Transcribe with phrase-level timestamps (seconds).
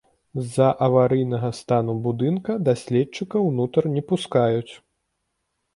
[0.43, 4.71] З-за аварыйнага стану будынка даследчыкаў ўнутр не пускаюць.